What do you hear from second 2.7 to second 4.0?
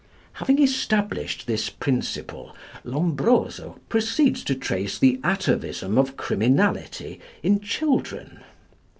Lombroso